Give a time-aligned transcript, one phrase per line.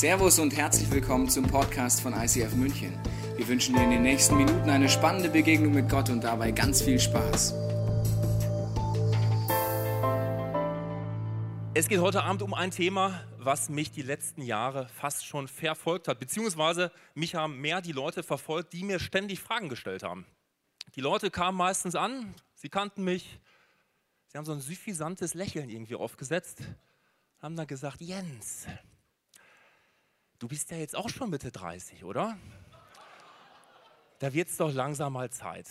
[0.00, 2.98] Servus und herzlich willkommen zum Podcast von ICF München.
[3.36, 6.80] Wir wünschen dir in den nächsten Minuten eine spannende Begegnung mit Gott und dabei ganz
[6.80, 7.52] viel Spaß.
[11.74, 16.08] Es geht heute Abend um ein Thema, was mich die letzten Jahre fast schon verfolgt
[16.08, 20.24] hat, beziehungsweise mich haben mehr die Leute verfolgt, die mir ständig Fragen gestellt haben.
[20.96, 23.38] Die Leute kamen meistens an, sie kannten mich,
[24.28, 26.62] sie haben so ein suffisantes Lächeln irgendwie aufgesetzt,
[27.42, 28.66] haben dann gesagt, Jens,
[30.40, 32.36] du bist ja jetzt auch schon Mitte 30, oder?
[34.18, 35.68] Da wird es doch langsam mal Zeit.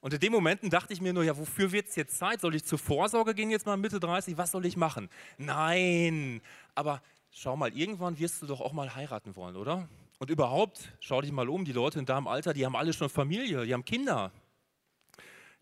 [0.00, 2.40] Und in den Momenten dachte ich mir nur, ja, wofür wird es jetzt Zeit?
[2.40, 4.36] Soll ich zur Vorsorge gehen jetzt mal Mitte 30?
[4.36, 5.08] Was soll ich machen?
[5.38, 6.40] Nein,
[6.74, 9.88] aber schau mal, irgendwann wirst du doch auch mal heiraten wollen, oder?
[10.18, 13.10] Und überhaupt, schau dich mal um, die Leute in deinem Alter, die haben alle schon
[13.10, 14.32] Familie, die haben Kinder.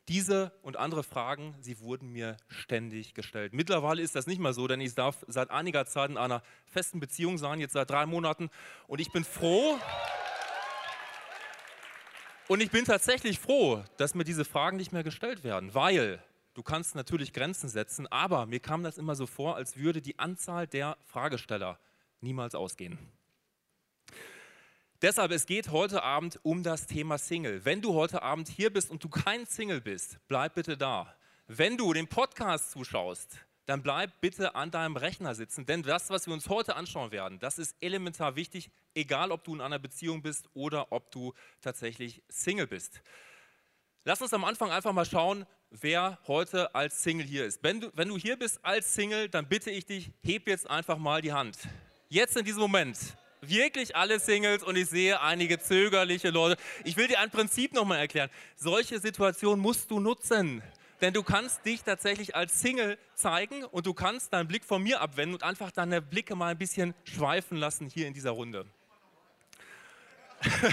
[0.09, 3.55] Diese und andere Fragen, sie wurden mir ständig gestellt.
[3.55, 7.01] Mittlerweile ist das nicht mehr so, denn ich darf seit einiger Zeit in einer festen
[7.01, 8.51] Beziehung sein, jetzt seit drei Monaten.
[8.87, 9.79] Und ich bin froh,
[12.47, 16.63] und ich bin tatsächlich froh, dass mir diese Fragen nicht mehr gestellt werden, weil du
[16.63, 20.67] kannst natürlich Grenzen setzen, aber mir kam das immer so vor, als würde die Anzahl
[20.67, 21.79] der Fragesteller
[22.21, 22.99] niemals ausgehen.
[25.03, 27.65] Deshalb, es geht heute Abend um das Thema Single.
[27.65, 31.15] Wenn du heute Abend hier bist und du kein Single bist, bleib bitte da.
[31.47, 36.27] Wenn du den Podcast zuschaust, dann bleib bitte an deinem Rechner sitzen, denn das, was
[36.27, 40.23] wir uns heute anschauen werden, das ist elementar wichtig, egal ob du in einer Beziehung
[40.23, 43.03] bist oder ob du tatsächlich Single bist.
[44.05, 47.63] Lass uns am Anfang einfach mal schauen, wer heute als Single hier ist.
[47.63, 50.99] Wenn du, wenn du hier bist als Single, dann bitte ich dich, heb jetzt einfach
[50.99, 51.59] mal die Hand.
[52.09, 53.17] Jetzt in diesem Moment
[53.49, 56.61] wirklich alle Singles und ich sehe einige zögerliche Leute.
[56.85, 58.31] Ich will dir ein Prinzip nochmal erklären.
[58.57, 60.63] Solche Situationen musst du nutzen.
[61.01, 65.01] Denn du kannst dich tatsächlich als Single zeigen und du kannst deinen Blick von mir
[65.01, 68.65] abwenden und einfach deine Blicke mal ein bisschen schweifen lassen hier in dieser Runde.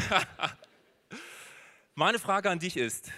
[1.95, 3.11] Meine Frage an dich ist,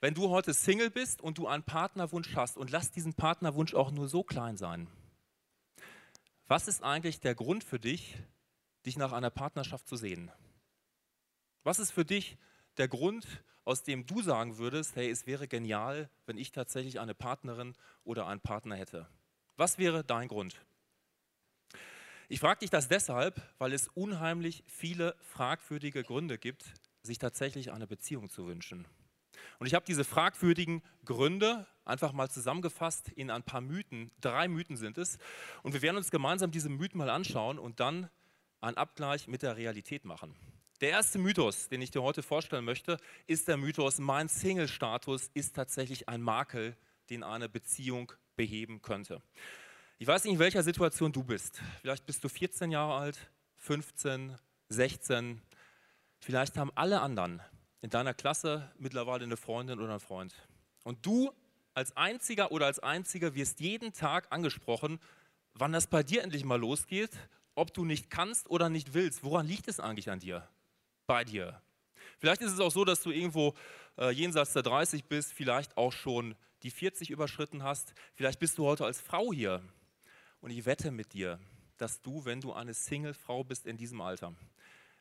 [0.00, 3.90] wenn du heute Single bist und du einen Partnerwunsch hast und lass diesen Partnerwunsch auch
[3.90, 4.88] nur so klein sein,
[6.48, 8.16] was ist eigentlich der Grund für dich,
[8.84, 10.30] dich nach einer Partnerschaft zu sehen?
[11.64, 12.38] Was ist für dich
[12.76, 13.26] der Grund,
[13.64, 17.74] aus dem du sagen würdest, hey, es wäre genial, wenn ich tatsächlich eine Partnerin
[18.04, 19.08] oder einen Partner hätte?
[19.56, 20.64] Was wäre dein Grund?
[22.28, 27.86] Ich frage dich das deshalb, weil es unheimlich viele fragwürdige Gründe gibt, sich tatsächlich eine
[27.86, 28.86] Beziehung zu wünschen.
[29.58, 34.10] Und ich habe diese fragwürdigen Gründe einfach mal zusammengefasst in ein paar Mythen.
[34.20, 35.18] Drei Mythen sind es.
[35.62, 38.10] Und wir werden uns gemeinsam diese Mythen mal anschauen und dann
[38.60, 40.34] einen Abgleich mit der Realität machen.
[40.80, 45.56] Der erste Mythos, den ich dir heute vorstellen möchte, ist der Mythos, mein Single-Status ist
[45.56, 46.76] tatsächlich ein Makel,
[47.08, 49.22] den eine Beziehung beheben könnte.
[49.98, 51.62] Ich weiß nicht, in welcher Situation du bist.
[51.80, 54.36] Vielleicht bist du 14 Jahre alt, 15,
[54.68, 55.40] 16.
[56.18, 57.40] Vielleicht haben alle anderen
[57.80, 60.34] in deiner Klasse mittlerweile eine Freundin oder einen Freund.
[60.82, 61.32] Und du
[61.76, 64.98] als Einziger oder als Einziger wirst jeden Tag angesprochen,
[65.52, 67.10] wann das bei dir endlich mal losgeht,
[67.54, 69.22] ob du nicht kannst oder nicht willst.
[69.22, 70.48] Woran liegt es eigentlich an dir?
[71.06, 71.60] Bei dir.
[72.18, 73.54] Vielleicht ist es auch so, dass du irgendwo
[73.98, 77.92] äh, jenseits der 30 bist, vielleicht auch schon die 40 überschritten hast.
[78.14, 79.62] Vielleicht bist du heute als Frau hier.
[80.40, 81.38] Und ich wette mit dir,
[81.76, 84.34] dass du, wenn du eine Single-Frau bist in diesem Alter,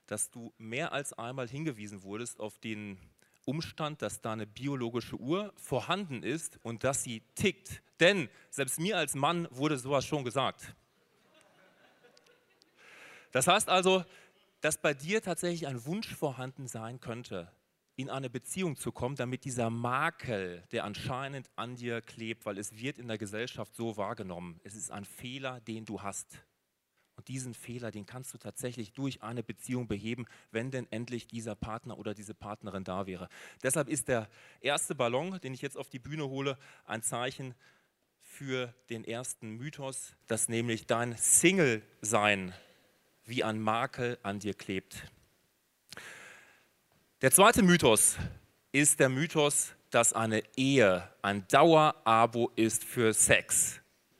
[0.08, 3.00] dass du mehr als einmal hingewiesen wurdest auf den
[3.46, 7.82] Umstand, dass da eine biologische Uhr vorhanden ist und dass sie tickt.
[8.00, 10.76] Denn selbst mir als Mann wurde sowas schon gesagt.
[13.32, 14.04] Das heißt also,
[14.62, 17.52] dass bei dir tatsächlich ein Wunsch vorhanden sein könnte,
[17.98, 22.78] in eine Beziehung zu kommen, damit dieser Makel, der anscheinend an dir klebt, weil es
[22.78, 26.42] wird in der Gesellschaft so wahrgenommen, es ist ein Fehler, den du hast.
[27.16, 31.56] Und diesen Fehler, den kannst du tatsächlich durch eine Beziehung beheben, wenn denn endlich dieser
[31.56, 33.30] Partner oder diese Partnerin da wäre.
[33.64, 37.56] Deshalb ist der erste Ballon, den ich jetzt auf die Bühne hole, ein Zeichen
[38.22, 42.54] für den ersten Mythos, dass nämlich dein Single-Sein
[43.24, 45.10] wie ein Makel an dir klebt.
[47.22, 48.18] Der zweite Mythos
[48.74, 53.80] ist der Mythos, dass eine Ehe ein Dauerabo ist für Sex.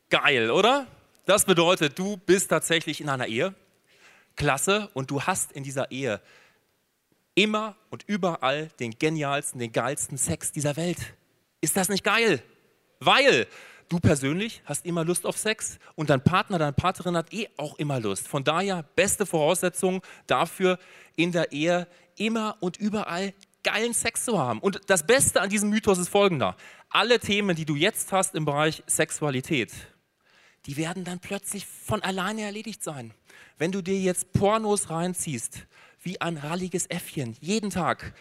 [0.10, 0.88] Geil, oder?
[1.26, 3.56] Das bedeutet, du bist tatsächlich in einer Ehe,
[4.36, 6.22] klasse, und du hast in dieser Ehe
[7.34, 11.00] immer und überall den genialsten, den geilsten Sex dieser Welt.
[11.62, 12.42] Ist das nicht geil?
[13.00, 13.48] Weil
[13.90, 17.78] du persönlich hast immer Lust auf Sex und dein Partner, deine Partnerin hat eh auch
[17.78, 18.28] immer Lust.
[18.28, 20.80] Von daher beste Voraussetzung dafür,
[21.16, 21.88] in der Ehe
[22.18, 23.34] immer und überall
[23.64, 24.60] geilen Sex zu haben.
[24.60, 26.56] Und das Beste an diesem Mythos ist folgender.
[26.90, 29.72] Alle Themen, die du jetzt hast im Bereich Sexualität,
[30.66, 33.14] die werden dann plötzlich von alleine erledigt sein.
[33.58, 35.68] Wenn du dir jetzt Pornos reinziehst,
[36.02, 38.14] wie ein ralliges Äffchen, jeden Tag,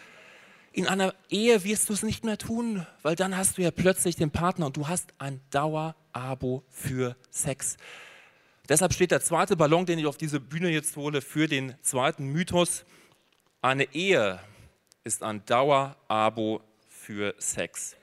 [0.71, 4.15] in einer Ehe wirst du es nicht mehr tun, weil dann hast du ja plötzlich
[4.15, 7.77] den Partner und du hast ein Dauerabo für Sex.
[8.67, 12.27] Deshalb steht der zweite Ballon, den ich auf diese Bühne jetzt hole, für den zweiten
[12.27, 12.83] Mythos.
[13.61, 14.39] Eine Ehe
[15.03, 17.95] ist ein Dauerabo für Sex.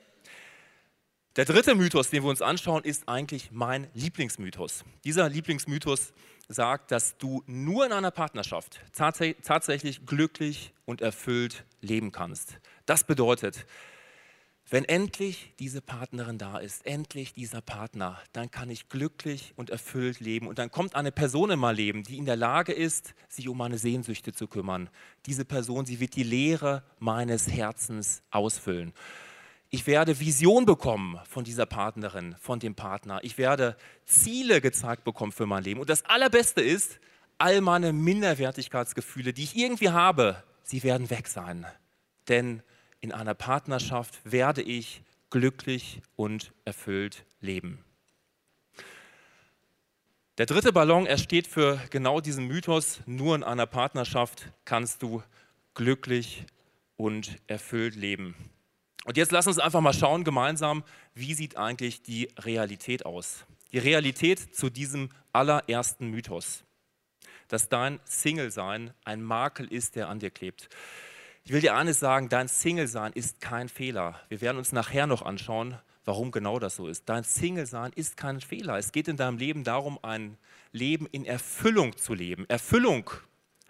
[1.36, 4.84] Der dritte Mythos, den wir uns anschauen, ist eigentlich mein Lieblingsmythos.
[5.02, 6.12] Dieser Lieblingsmythos
[6.46, 12.58] sagt, dass du nur in einer Partnerschaft tatsächlich glücklich und erfüllt leben kannst.
[12.84, 13.64] Das bedeutet,
[14.68, 20.20] wenn endlich diese Partnerin da ist, endlich dieser Partner, dann kann ich glücklich und erfüllt
[20.20, 20.46] leben.
[20.46, 23.56] Und dann kommt eine Person in mein Leben, die in der Lage ist, sich um
[23.56, 24.90] meine Sehnsüchte zu kümmern.
[25.24, 28.92] Diese Person, sie wird die Leere meines Herzens ausfüllen.
[29.74, 33.20] Ich werde Vision bekommen von dieser Partnerin, von dem Partner.
[33.22, 33.74] Ich werde
[34.04, 35.80] Ziele gezeigt bekommen für mein Leben.
[35.80, 37.00] Und das Allerbeste ist,
[37.38, 41.64] all meine Minderwertigkeitsgefühle, die ich irgendwie habe, sie werden weg sein.
[42.28, 42.62] Denn
[43.00, 47.82] in einer Partnerschaft werde ich glücklich und erfüllt leben.
[50.36, 55.22] Der dritte Ballon, er steht für genau diesen Mythos, nur in einer Partnerschaft kannst du
[55.72, 56.44] glücklich
[56.98, 58.34] und erfüllt leben.
[59.04, 60.84] Und jetzt lass uns einfach mal schauen gemeinsam,
[61.14, 63.44] wie sieht eigentlich die Realität aus.
[63.72, 66.62] Die Realität zu diesem allerersten Mythos,
[67.48, 70.68] dass dein Single-Sein ein Makel ist, der an dir klebt.
[71.44, 74.20] Ich will dir eines sagen, dein Single-Sein ist kein Fehler.
[74.28, 77.08] Wir werden uns nachher noch anschauen, warum genau das so ist.
[77.08, 78.78] Dein Single-Sein ist kein Fehler.
[78.78, 80.38] Es geht in deinem Leben darum, ein
[80.70, 82.48] Leben in Erfüllung zu leben.
[82.48, 83.10] Erfüllung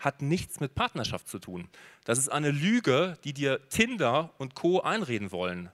[0.02, 1.69] hat nichts mit Partnerschaft zu tun.
[2.04, 5.70] Das ist eine Lüge, die dir Tinder und Co einreden wollen.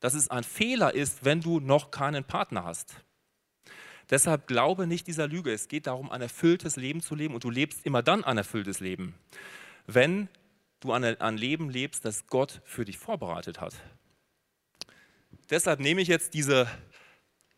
[0.00, 2.94] Dass es ein Fehler ist, wenn du noch keinen Partner hast.
[4.10, 5.52] Deshalb glaube nicht dieser Lüge.
[5.52, 8.80] Es geht darum, ein erfülltes Leben zu leben und du lebst immer dann ein erfülltes
[8.80, 9.14] Leben,
[9.86, 10.28] wenn
[10.80, 13.74] du ein Leben lebst, das Gott für dich vorbereitet hat.
[15.50, 16.68] Deshalb nehme ich jetzt diese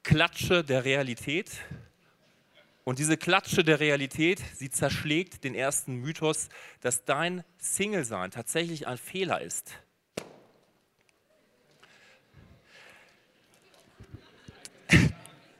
[0.05, 1.51] Klatsche der Realität
[2.89, 6.49] und diese Klatsche der Realität, sie zerschlägt den ersten Mythos,
[6.81, 9.75] dass dein Single-Sein tatsächlich ein Fehler ist.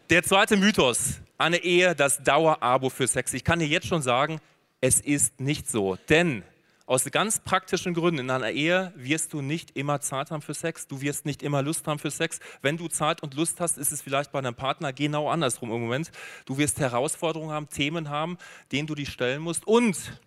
[0.09, 3.35] Der zweite Mythos, eine Ehe, das Dauerabo für Sex.
[3.35, 4.41] Ich kann dir jetzt schon sagen,
[4.81, 5.99] es ist nicht so.
[6.09, 6.43] Denn
[6.89, 8.21] aus ganz praktischen Gründen.
[8.21, 10.87] In einer Ehe wirst du nicht immer Zeit haben für Sex.
[10.87, 12.41] Du wirst nicht immer Lust haben für Sex.
[12.63, 15.83] Wenn du Zeit und Lust hast, ist es vielleicht bei deinem Partner genau andersrum im
[15.83, 16.11] Moment.
[16.47, 18.39] Du wirst Herausforderungen haben, Themen haben,
[18.73, 19.67] denen du dich stellen musst.
[19.67, 20.19] Und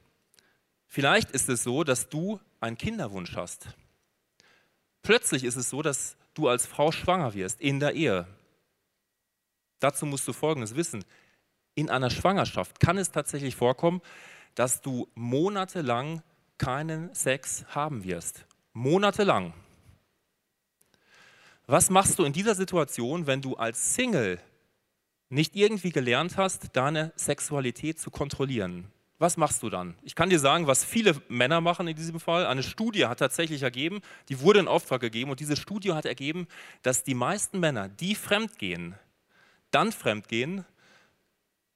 [0.85, 3.69] vielleicht ist es so, dass du einen Kinderwunsch hast.
[5.01, 8.27] Plötzlich ist es so, dass du als Frau schwanger wirst in der Ehe.
[9.79, 11.03] Dazu musst du Folgendes wissen.
[11.73, 13.99] In einer Schwangerschaft kann es tatsächlich vorkommen,
[14.53, 16.21] dass du monatelang
[16.61, 18.45] keinen Sex haben wirst.
[18.73, 19.51] Monatelang.
[21.65, 24.39] Was machst du in dieser Situation, wenn du als Single
[25.29, 28.91] nicht irgendwie gelernt hast, deine Sexualität zu kontrollieren?
[29.17, 29.95] Was machst du dann?
[30.03, 32.45] Ich kann dir sagen, was viele Männer machen in diesem Fall.
[32.45, 36.47] Eine Studie hat tatsächlich ergeben, die wurde in Auftrag gegeben und diese Studie hat ergeben,
[36.83, 38.93] dass die meisten Männer, die fremdgehen,
[39.71, 40.63] dann fremdgehen,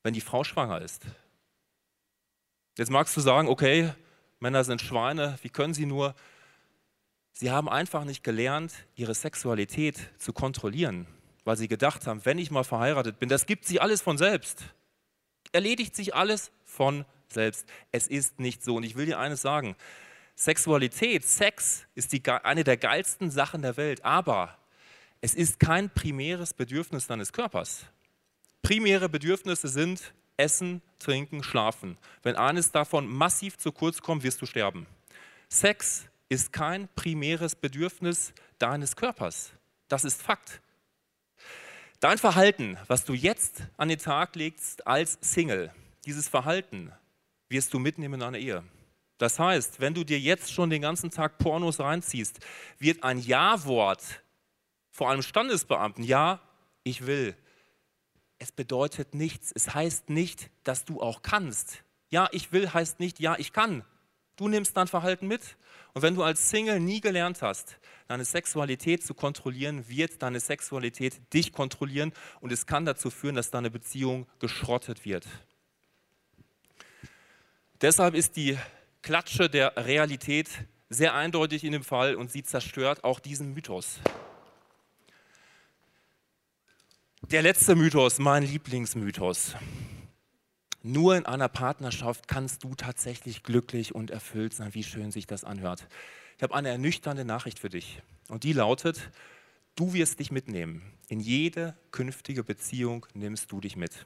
[0.04, 1.02] wenn die Frau schwanger ist.
[2.78, 3.92] Jetzt magst du sagen, okay,
[4.40, 6.16] Männer sind Schweine, wie können sie nur?
[7.32, 11.08] Sie haben einfach nicht gelernt, ihre Sexualität zu kontrollieren,
[11.44, 14.64] weil sie gedacht haben, wenn ich mal verheiratet bin, das gibt sich alles von selbst.
[15.52, 17.66] Erledigt sich alles von selbst.
[17.92, 18.76] Es ist nicht so.
[18.76, 19.76] Und ich will dir eines sagen.
[20.36, 24.58] Sexualität, Sex ist die, eine der geilsten Sachen der Welt, aber
[25.22, 27.86] es ist kein primäres Bedürfnis deines Körpers.
[28.62, 31.98] Primäre Bedürfnisse sind Essen, Trinken, Schlafen.
[32.24, 34.88] Wenn eines davon massiv zu kurz kommt, wirst du sterben.
[35.50, 39.52] Sex ist kein primäres Bedürfnis deines Körpers.
[39.88, 40.62] Das ist Fakt.
[42.00, 45.72] Dein Verhalten, was du jetzt an den Tag legst als Single,
[46.06, 46.92] dieses Verhalten
[47.50, 48.64] wirst du mitnehmen in eine Ehe.
[49.18, 52.40] Das heißt, wenn du dir jetzt schon den ganzen Tag Pornos reinziehst,
[52.80, 54.22] wird ein Ja-Wort
[54.92, 56.42] vor einem Standesbeamten, ja,
[56.84, 57.36] ich will,
[58.46, 59.52] es bedeutet nichts.
[59.56, 61.84] Es heißt nicht, dass du auch kannst.
[62.12, 63.84] Ja, ich will heißt nicht, ja, ich kann.
[64.36, 65.58] Du nimmst dein Verhalten mit.
[65.96, 71.20] Und wenn du als Single nie gelernt hast, deine Sexualität zu kontrollieren, wird deine Sexualität
[71.34, 75.26] dich kontrollieren und es kann dazu führen, dass deine Beziehung geschrottet wird.
[77.82, 78.60] Deshalb ist die
[79.02, 80.50] Klatsche der Realität
[80.90, 84.02] sehr eindeutig in dem Fall und sie zerstört auch diesen Mythos.
[87.32, 89.56] Der letzte Mythos, mein Lieblingsmythos.
[90.84, 95.44] Nur in einer Partnerschaft kannst du tatsächlich glücklich und erfüllt sein, wie schön sich das
[95.44, 95.88] anhört.
[96.38, 99.10] Ich habe eine ernüchternde Nachricht für dich und die lautet,
[99.76, 100.84] du wirst dich mitnehmen.
[101.08, 104.06] In jede künftige Beziehung nimmst du dich mit.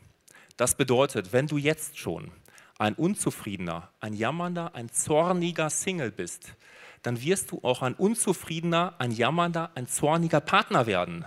[0.56, 2.32] Das bedeutet, wenn du jetzt schon
[2.78, 6.54] ein unzufriedener, ein jammernder, ein zorniger Single bist,
[7.02, 11.26] dann wirst du auch ein unzufriedener, ein jammernder, ein zorniger Partner werden.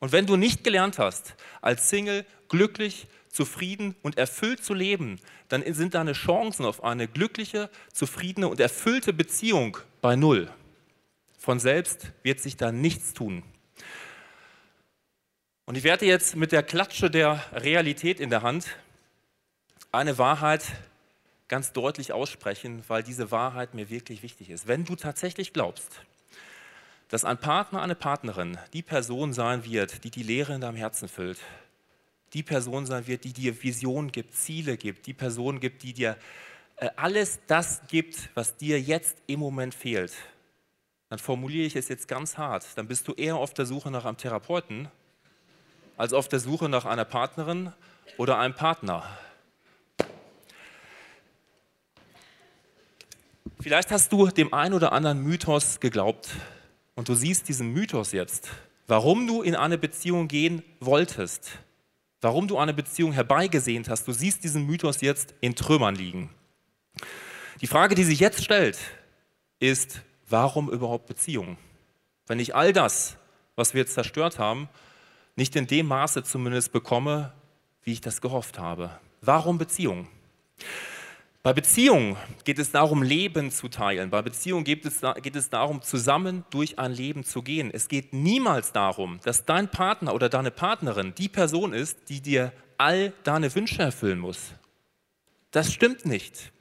[0.00, 5.62] Und wenn du nicht gelernt hast, als Single glücklich, zufrieden und erfüllt zu leben, dann
[5.72, 10.50] sind deine Chancen auf eine glückliche, zufriedene und erfüllte Beziehung bei Null.
[11.38, 13.44] Von selbst wird sich da nichts tun.
[15.64, 18.76] Und ich werde jetzt mit der Klatsche der Realität in der Hand
[19.92, 20.64] eine Wahrheit
[21.46, 24.66] ganz deutlich aussprechen, weil diese Wahrheit mir wirklich wichtig ist.
[24.66, 26.02] Wenn du tatsächlich glaubst,
[27.10, 31.08] dass ein Partner, eine Partnerin die Person sein wird, die die Lehre in deinem Herzen
[31.08, 31.38] füllt,
[32.32, 36.16] die Person sein wird, die dir Visionen gibt, Ziele gibt, die Person gibt, die dir
[36.76, 40.12] äh, alles das gibt, was dir jetzt im Moment fehlt,
[41.08, 44.04] dann formuliere ich es jetzt ganz hart, dann bist du eher auf der Suche nach
[44.04, 44.88] einem Therapeuten
[45.96, 47.72] als auf der Suche nach einer Partnerin
[48.16, 49.04] oder einem Partner.
[53.60, 56.30] Vielleicht hast du dem einen oder anderen Mythos geglaubt
[57.00, 58.50] und du siehst diesen Mythos jetzt,
[58.86, 61.48] warum du in eine Beziehung gehen wolltest,
[62.20, 64.06] warum du eine Beziehung herbeigesehnt hast.
[64.06, 66.28] Du siehst diesen Mythos jetzt in Trümmern liegen.
[67.62, 68.78] Die Frage, die sich jetzt stellt,
[69.60, 71.56] ist, warum überhaupt Beziehungen?
[72.26, 73.16] Wenn ich all das,
[73.56, 74.68] was wir jetzt zerstört haben,
[75.36, 77.32] nicht in dem Maße zumindest bekomme,
[77.82, 78.90] wie ich das gehofft habe.
[79.22, 80.06] Warum Beziehungen?
[81.42, 84.10] Bei Beziehungen geht es darum, Leben zu teilen.
[84.10, 87.70] Bei Beziehungen geht es, geht es darum, zusammen durch ein Leben zu gehen.
[87.72, 92.52] Es geht niemals darum, dass dein Partner oder deine Partnerin die Person ist, die dir
[92.76, 94.52] all deine Wünsche erfüllen muss.
[95.50, 96.52] Das stimmt nicht.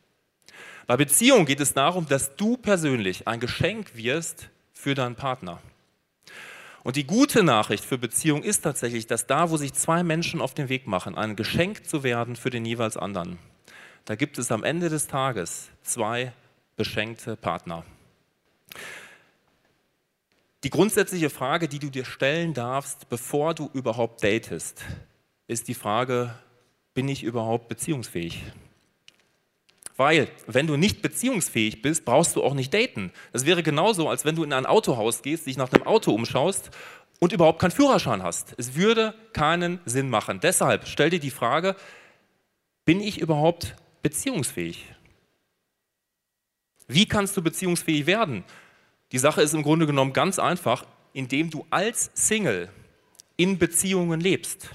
[0.87, 5.61] Bei Beziehungen geht es darum, dass du persönlich ein Geschenk wirst für deinen Partner.
[6.83, 10.53] Und die gute Nachricht für Beziehungen ist tatsächlich, dass da, wo sich zwei Menschen auf
[10.53, 13.37] den Weg machen, ein Geschenk zu werden für den jeweils anderen,
[14.09, 16.33] da gibt es am Ende des Tages zwei
[16.75, 17.85] beschenkte Partner.
[20.63, 24.81] Die grundsätzliche Frage, die du dir stellen darfst, bevor du überhaupt datest,
[25.45, 26.33] ist die Frage,
[26.95, 28.41] bin ich überhaupt beziehungsfähig?
[29.95, 33.11] Weil, wenn du nicht beziehungsfähig bist, brauchst du auch nicht daten.
[33.31, 36.71] Das wäre genauso, als wenn du in ein Autohaus gehst, dich nach einem Auto umschaust
[37.19, 38.55] und überhaupt keinen Führerschein hast.
[38.57, 40.39] Es würde keinen Sinn machen.
[40.39, 41.75] Deshalb stell dir die Frage,
[42.85, 44.85] bin ich überhaupt beziehungsfähig.
[46.87, 48.43] Wie kannst du beziehungsfähig werden?
[49.11, 52.69] Die Sache ist im Grunde genommen ganz einfach, indem du als Single
[53.37, 54.69] in Beziehungen lebst.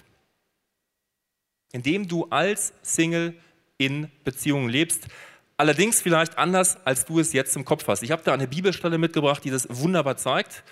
[1.72, 3.34] Indem du als Single
[3.78, 5.08] in Beziehungen lebst.
[5.56, 8.02] Allerdings vielleicht anders, als du es jetzt im Kopf hast.
[8.02, 10.64] Ich habe da eine Bibelstelle mitgebracht, die das wunderbar zeigt.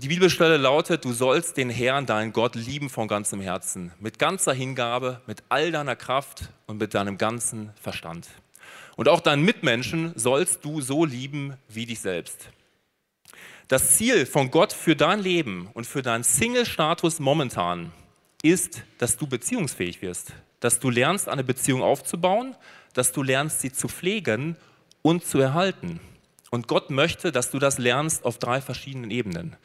[0.00, 4.52] Die Bibelstelle lautet, du sollst den Herrn, deinen Gott, lieben von ganzem Herzen, mit ganzer
[4.52, 8.26] Hingabe, mit all deiner Kraft und mit deinem ganzen Verstand.
[8.96, 12.48] Und auch deinen Mitmenschen sollst du so lieben wie dich selbst.
[13.68, 17.92] Das Ziel von Gott für dein Leben und für deinen Single-Status momentan
[18.42, 22.56] ist, dass du beziehungsfähig wirst, dass du lernst, eine Beziehung aufzubauen,
[22.92, 24.56] dass du lernst, sie zu pflegen
[25.02, 26.00] und zu erhalten.
[26.52, 29.56] Und Gott möchte, dass du das lernst auf drei verschiedenen Ebenen.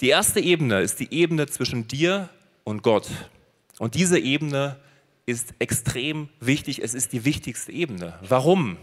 [0.00, 2.28] Die erste Ebene ist die Ebene zwischen dir
[2.64, 3.08] und Gott.
[3.78, 4.76] Und diese Ebene
[5.26, 6.82] ist extrem wichtig.
[6.82, 8.18] Es ist die wichtigste Ebene.
[8.28, 8.78] Warum?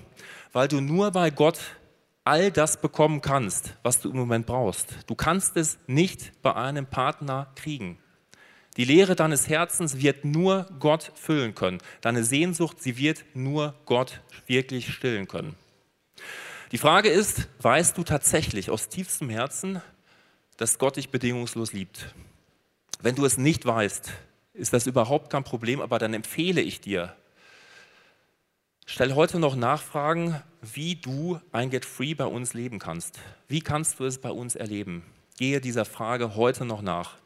[0.53, 1.59] Weil du nur bei Gott
[2.23, 4.87] all das bekommen kannst, was du im Moment brauchst.
[5.07, 7.97] Du kannst es nicht bei einem Partner kriegen.
[8.77, 11.79] Die Lehre deines Herzens wird nur Gott füllen können.
[11.99, 15.57] Deine Sehnsucht, sie wird nur Gott wirklich stillen können.
[16.71, 19.81] Die Frage ist, weißt du tatsächlich aus tiefstem Herzen,
[20.55, 22.15] dass Gott dich bedingungslos liebt?
[23.01, 24.09] Wenn du es nicht weißt,
[24.53, 27.13] ist das überhaupt kein Problem, aber dann empfehle ich dir,
[28.85, 33.19] stell heute noch Nachfragen, wie du ein Get Free bei uns leben kannst.
[33.49, 35.03] Wie kannst du es bei uns erleben?
[35.37, 37.17] Gehe dieser Frage heute noch nach.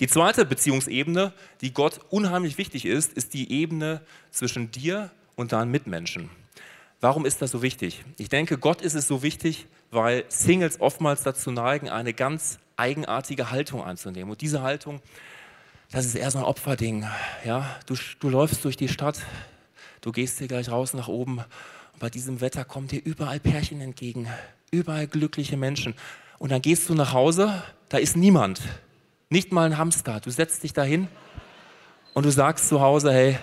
[0.00, 5.70] Die zweite Beziehungsebene, die Gott unheimlich wichtig ist, ist die Ebene zwischen dir und deinen
[5.70, 6.30] Mitmenschen.
[7.02, 8.04] Warum ist das so wichtig?
[8.16, 13.50] Ich denke, Gott ist es so wichtig, weil Singles oftmals dazu neigen, eine ganz eigenartige
[13.50, 14.30] Haltung einzunehmen.
[14.30, 15.02] Und diese Haltung,
[15.90, 17.04] das ist eher so ein Opferding.
[17.44, 17.74] Ja?
[17.86, 19.18] Du, du läufst durch die Stadt,
[20.00, 23.80] du gehst hier gleich raus nach oben und bei diesem Wetter kommen dir überall Pärchen
[23.80, 24.28] entgegen,
[24.70, 25.96] überall glückliche Menschen.
[26.38, 28.60] Und dann gehst du nach Hause, da ist niemand.
[29.28, 30.20] Nicht mal ein Hamster.
[30.20, 31.08] Du setzt dich dahin
[32.14, 33.38] und du sagst zu Hause, hey,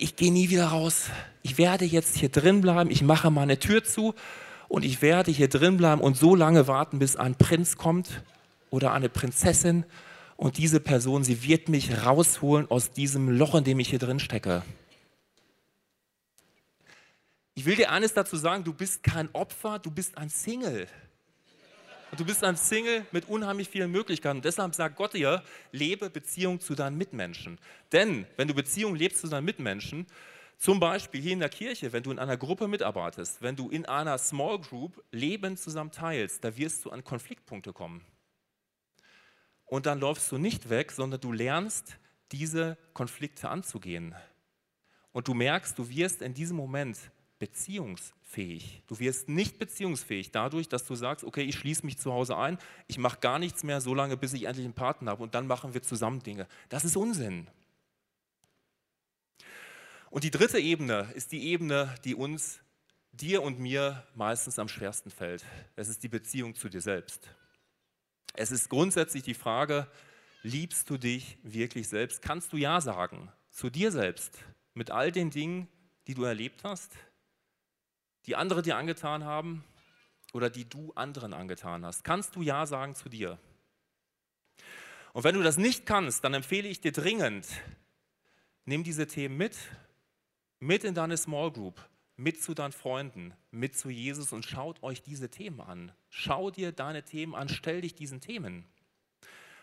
[0.00, 1.10] ich gehe nie wieder raus.
[1.42, 2.90] Ich werde jetzt hier drin bleiben.
[2.90, 4.14] Ich mache meine Tür zu
[4.68, 8.22] und ich werde hier drin bleiben und so lange warten, bis ein Prinz kommt
[8.70, 9.84] oder eine Prinzessin
[10.36, 14.20] und diese Person, sie wird mich rausholen aus diesem Loch, in dem ich hier drin
[14.20, 14.62] stecke.
[17.54, 20.86] Ich will dir eines dazu sagen, du bist kein Opfer, du bist ein Single.
[22.10, 24.38] Und du bist ein Single mit unheimlich vielen Möglichkeiten.
[24.38, 27.58] Und deshalb sagt Gott dir, lebe Beziehung zu deinen Mitmenschen.
[27.92, 30.06] Denn wenn du Beziehung lebst zu deinen Mitmenschen,
[30.56, 33.86] zum Beispiel hier in der Kirche, wenn du in einer Gruppe mitarbeitest, wenn du in
[33.86, 38.04] einer Small Group Leben zusammen teilst, da wirst du an Konfliktpunkte kommen.
[39.66, 41.98] Und dann läufst du nicht weg, sondern du lernst,
[42.32, 44.14] diese Konflikte anzugehen.
[45.12, 46.98] Und du merkst, du wirst in diesem Moment
[48.28, 48.82] beziehungsfähig.
[48.86, 52.58] Du wirst nicht beziehungsfähig dadurch, dass du sagst, okay, ich schließe mich zu Hause ein,
[52.86, 55.46] ich mache gar nichts mehr so lange, bis ich endlich einen Partner habe und dann
[55.46, 56.46] machen wir zusammen Dinge.
[56.68, 57.48] Das ist Unsinn.
[60.10, 62.60] Und die dritte Ebene ist die Ebene, die uns,
[63.12, 65.44] dir und mir meistens am schwersten fällt.
[65.76, 67.28] Es ist die Beziehung zu dir selbst.
[68.34, 69.88] Es ist grundsätzlich die Frage,
[70.42, 72.22] liebst du dich wirklich selbst?
[72.22, 74.38] Kannst du Ja sagen zu dir selbst
[74.74, 75.66] mit all den Dingen,
[76.06, 76.92] die du erlebt hast?
[78.26, 79.64] Die andere dir angetan haben
[80.32, 82.04] oder die du anderen angetan hast?
[82.04, 83.38] Kannst du Ja sagen zu dir?
[85.12, 87.46] Und wenn du das nicht kannst, dann empfehle ich dir dringend,
[88.66, 89.56] nimm diese Themen mit,
[90.60, 91.80] mit in deine Small Group,
[92.16, 95.92] mit zu deinen Freunden, mit zu Jesus und schaut euch diese Themen an.
[96.10, 98.64] Schau dir deine Themen an, stell dich diesen Themen.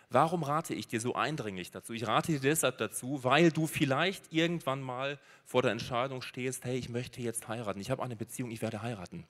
[0.10, 1.94] Warum rate ich dir so eindringlich dazu?
[1.94, 6.78] Ich rate dir deshalb dazu, weil du vielleicht irgendwann mal vor der Entscheidung stehst, hey,
[6.78, 9.26] ich möchte jetzt heiraten, ich habe eine Beziehung, ich werde heiraten.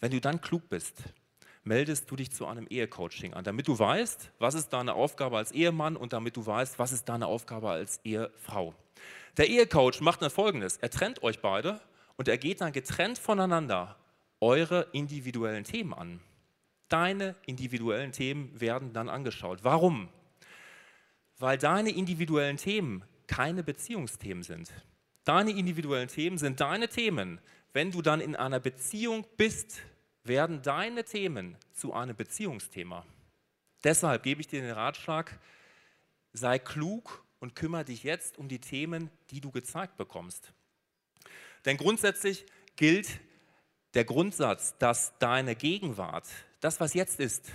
[0.00, 1.02] Wenn du dann klug bist,
[1.64, 5.52] meldest du dich zu einem Ehecoaching an, damit du weißt, was ist deine Aufgabe als
[5.52, 8.74] Ehemann und damit du weißt, was ist deine Aufgabe als Ehefrau.
[9.36, 11.80] Der Ehecoach macht dann folgendes, er trennt euch beide
[12.16, 13.96] und er geht dann getrennt voneinander
[14.40, 16.20] eure individuellen Themen an.
[16.88, 19.64] Deine individuellen Themen werden dann angeschaut.
[19.64, 20.08] Warum?
[21.38, 24.70] Weil deine individuellen Themen keine Beziehungsthemen sind.
[25.24, 27.40] Deine individuellen Themen sind deine Themen.
[27.72, 29.82] Wenn du dann in einer Beziehung bist,
[30.24, 33.04] werden deine Themen zu einem Beziehungsthema.
[33.84, 35.38] Deshalb gebe ich dir den Ratschlag,
[36.32, 40.52] sei klug und kümmere dich jetzt um die Themen, die du gezeigt bekommst.
[41.64, 42.46] Denn grundsätzlich
[42.76, 43.20] gilt
[43.94, 46.28] der Grundsatz, dass deine Gegenwart,
[46.60, 47.50] das, was jetzt ist,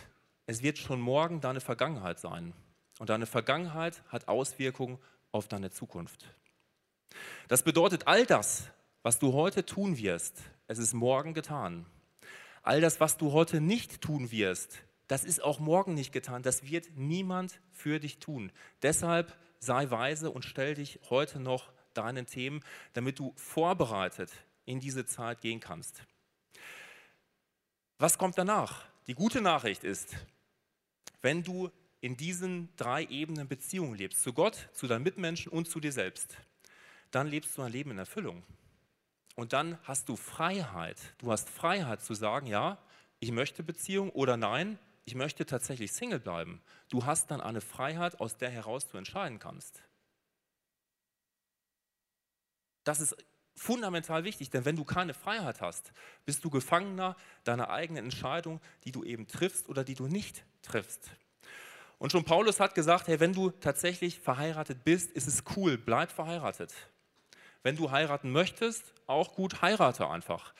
[0.45, 2.53] es wird schon morgen deine Vergangenheit sein.
[3.01, 4.99] Und deine Vergangenheit hat Auswirkungen
[5.31, 6.35] auf deine Zukunft.
[7.47, 8.69] Das bedeutet, all das,
[9.01, 11.87] was du heute tun wirst, es ist morgen getan.
[12.61, 16.43] All das, was du heute nicht tun wirst, das ist auch morgen nicht getan.
[16.43, 18.51] Das wird niemand für dich tun.
[18.83, 24.29] Deshalb sei weise und stell dich heute noch deinen Themen, damit du vorbereitet
[24.65, 26.03] in diese Zeit gehen kannst.
[27.97, 28.85] Was kommt danach?
[29.07, 30.15] Die gute Nachricht ist,
[31.23, 35.79] wenn du in diesen drei Ebenen Beziehungen lebst, zu Gott, zu deinen Mitmenschen und zu
[35.79, 36.35] dir selbst,
[37.11, 38.43] dann lebst du ein Leben in Erfüllung.
[39.35, 40.97] Und dann hast du Freiheit.
[41.19, 42.77] Du hast Freiheit zu sagen, ja,
[43.19, 46.61] ich möchte Beziehung oder nein, ich möchte tatsächlich Single bleiben.
[46.89, 49.81] Du hast dann eine Freiheit, aus der heraus du entscheiden kannst.
[52.83, 53.15] Das ist
[53.55, 55.93] fundamental wichtig, denn wenn du keine Freiheit hast,
[56.25, 61.11] bist du Gefangener deiner eigenen Entscheidung, die du eben triffst oder die du nicht triffst.
[62.01, 66.11] Und schon Paulus hat gesagt, hey, wenn du tatsächlich verheiratet bist, ist es cool, bleib
[66.11, 66.73] verheiratet.
[67.61, 70.55] Wenn du heiraten möchtest, auch gut, heirate einfach.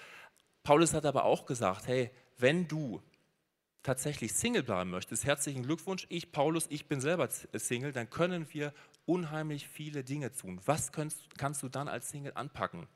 [0.62, 3.02] Paulus hat aber auch gesagt, hey, wenn du
[3.82, 8.72] tatsächlich Single bleiben möchtest, herzlichen Glückwunsch, ich Paulus, ich bin selber Single, dann können wir
[9.08, 10.62] unheimlich viele Dinge tun.
[10.66, 12.88] Was kannst, kannst du dann als Single anpacken?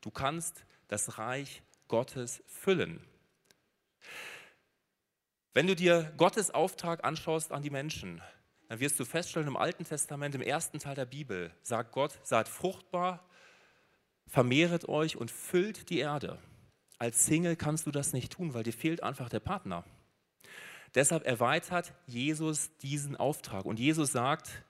[0.00, 2.98] Du kannst das Reich Gottes füllen.
[5.54, 8.22] Wenn du dir Gottes Auftrag anschaust an die Menschen,
[8.68, 12.48] dann wirst du feststellen, im Alten Testament, im ersten Teil der Bibel, sagt Gott, seid
[12.48, 13.22] fruchtbar,
[14.26, 16.38] vermehret euch und füllt die Erde.
[16.98, 19.84] Als Single kannst du das nicht tun, weil dir fehlt einfach der Partner.
[20.94, 23.66] Deshalb erweitert Jesus diesen Auftrag.
[23.66, 24.62] Und Jesus sagt,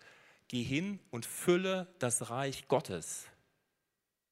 [0.49, 3.29] geh hin und fülle das Reich Gottes.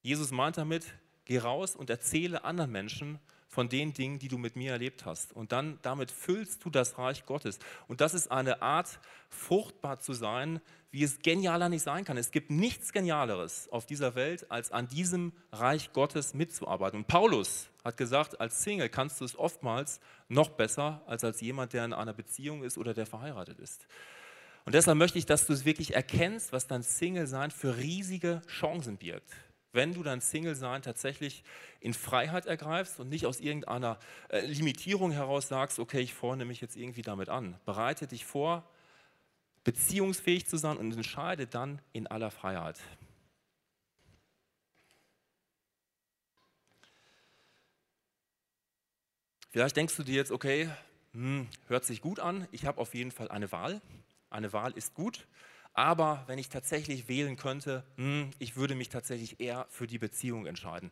[0.02, 0.94] Jesus meint damit,
[1.26, 5.32] geh raus und erzähle anderen Menschen von den Dingen, die du mit mir erlebt hast.
[5.32, 7.58] Und dann damit füllst du das Reich Gottes.
[7.88, 10.60] Und das ist eine Art, fruchtbar zu sein,
[10.92, 12.16] wie es genialer nicht sein kann.
[12.16, 17.00] Es gibt nichts Genialeres auf dieser Welt, als an diesem Reich Gottes mitzuarbeiten.
[17.00, 21.72] Und Paulus hat gesagt, als Single kannst du es oftmals noch besser als als jemand,
[21.72, 23.86] der in einer Beziehung ist oder der verheiratet ist.
[24.64, 28.96] Und deshalb möchte ich, dass du es wirklich erkennst, was dein Single-Sein für riesige Chancen
[28.96, 29.32] birgt.
[29.72, 31.44] Wenn du dein Single-Sein tatsächlich
[31.80, 36.60] in Freiheit ergreifst und nicht aus irgendeiner äh, Limitierung heraus sagst, okay, ich freue mich
[36.60, 37.58] jetzt irgendwie damit an.
[37.64, 38.68] Bereite dich vor,
[39.62, 42.80] beziehungsfähig zu sein und entscheide dann in aller Freiheit.
[49.50, 50.68] Vielleicht denkst du dir jetzt, okay,
[51.12, 53.80] hm, hört sich gut an, ich habe auf jeden Fall eine Wahl.
[54.30, 55.26] Eine Wahl ist gut,
[55.72, 60.46] aber wenn ich tatsächlich wählen könnte, hm, ich würde mich tatsächlich eher für die Beziehung
[60.46, 60.90] entscheiden.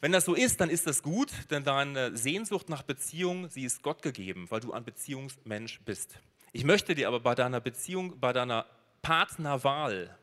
[0.00, 3.82] Wenn das so ist, dann ist das gut, denn deine Sehnsucht nach Beziehung, sie ist
[3.82, 6.18] Gott gegeben, weil du ein Beziehungsmensch bist.
[6.52, 8.66] Ich möchte dir aber bei deiner Beziehung, bei deiner
[9.00, 10.16] Partnerwahl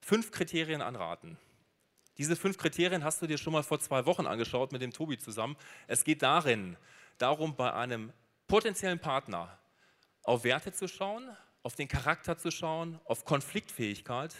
[0.00, 1.36] fünf Kriterien anraten.
[2.18, 5.18] Diese fünf Kriterien hast du dir schon mal vor zwei Wochen angeschaut mit dem Tobi
[5.18, 5.56] zusammen.
[5.86, 6.76] Es geht darin,
[7.18, 8.12] darum, bei einem
[8.48, 9.58] potenziellen Partner
[10.22, 11.30] auf Werte zu schauen,
[11.62, 14.34] auf den Charakter zu schauen, auf Konfliktfähigkeit,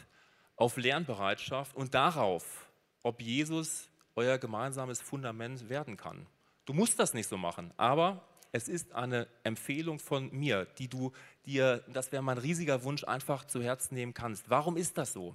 [0.56, 2.68] auf Lernbereitschaft und darauf,
[3.02, 6.26] ob Jesus euer gemeinsames Fundament werden kann.
[6.64, 11.12] Du musst das nicht so machen, aber es ist eine Empfehlung von mir, die du
[11.46, 14.50] dir, das wäre mein riesiger Wunsch, einfach zu Herzen nehmen kannst.
[14.50, 15.34] Warum ist das so?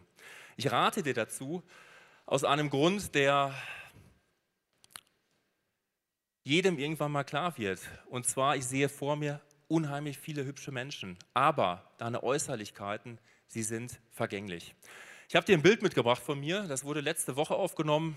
[0.56, 1.63] Ich rate dir dazu,
[2.26, 3.54] aus einem Grund, der
[6.43, 7.80] jedem irgendwann mal klar wird.
[8.10, 13.99] Und zwar, ich sehe vor mir unheimlich viele hübsche Menschen, aber deine Äußerlichkeiten, sie sind
[14.12, 14.75] vergänglich.
[15.30, 18.15] Ich habe dir ein Bild mitgebracht von mir, das wurde letzte Woche aufgenommen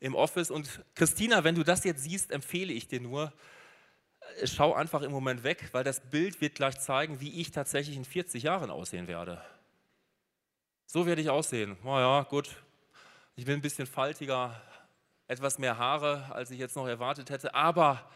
[0.00, 0.50] im Office.
[0.50, 3.32] Und Christina, wenn du das jetzt siehst, empfehle ich dir nur,
[4.40, 7.96] äh, schau einfach im Moment weg, weil das Bild wird gleich zeigen, wie ich tatsächlich
[7.96, 9.42] in 40 Jahren aussehen werde.
[10.86, 11.78] So werde ich aussehen.
[11.84, 12.54] Naja, gut,
[13.34, 14.60] ich bin ein bisschen faltiger,
[15.26, 17.54] etwas mehr Haare, als ich jetzt noch erwartet hätte.
[17.54, 18.10] Aber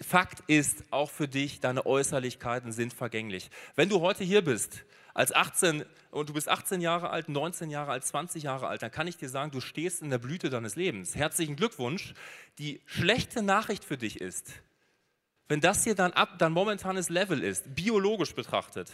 [0.00, 3.50] Fakt ist, auch für dich, deine Äußerlichkeiten sind vergänglich.
[3.76, 7.92] Wenn du heute hier bist, als 18 und du bist 18 Jahre alt, 19 Jahre
[7.92, 10.76] alt, 20 Jahre alt, dann kann ich dir sagen, du stehst in der Blüte deines
[10.76, 11.16] Lebens.
[11.16, 12.14] Herzlichen Glückwunsch.
[12.58, 14.52] Die schlechte Nachricht für dich ist,
[15.48, 18.90] wenn das hier dann ab, dein momentanes Level ist, biologisch betrachtet,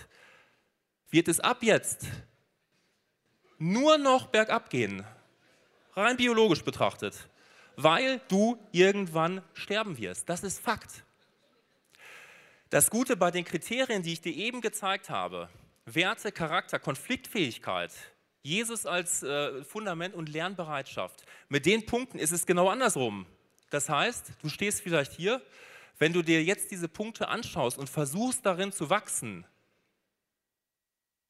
[1.11, 2.07] wird es ab jetzt
[3.59, 5.05] nur noch bergab gehen
[5.97, 7.29] rein biologisch betrachtet,
[7.77, 10.29] weil du irgendwann sterben wirst.
[10.29, 11.05] Das ist Fakt.
[12.71, 15.49] Das Gute bei den Kriterien, die ich dir eben gezeigt habe,
[15.85, 17.93] Werte, Charakter, Konfliktfähigkeit,
[18.43, 23.27] Jesus als äh, Fundament und Lernbereitschaft, mit den Punkten ist es genau andersrum.
[23.71, 25.43] Das heißt, du stehst vielleicht hier,
[25.99, 29.47] wenn du dir jetzt diese Punkte anschaust und versuchst darin zu wachsen,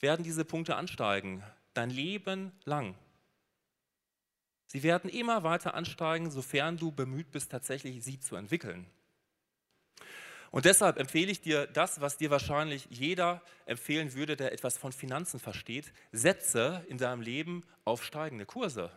[0.00, 1.42] werden diese Punkte ansteigen,
[1.74, 2.94] dein Leben lang.
[4.76, 8.84] Sie werden immer weiter ansteigen, sofern du bemüht bist, tatsächlich sie zu entwickeln.
[10.50, 14.92] Und deshalb empfehle ich dir das, was dir wahrscheinlich jeder empfehlen würde, der etwas von
[14.92, 15.94] Finanzen versteht.
[16.12, 18.90] Setze in deinem Leben auf steigende Kurse.